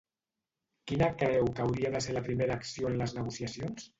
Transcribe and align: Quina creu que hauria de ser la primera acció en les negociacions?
Quina 0.91 1.09
creu 1.19 1.51
que 1.59 1.67
hauria 1.67 1.93
de 1.97 2.03
ser 2.05 2.17
la 2.17 2.25
primera 2.29 2.57
acció 2.61 2.91
en 2.93 2.99
les 3.03 3.17
negociacions? 3.21 3.89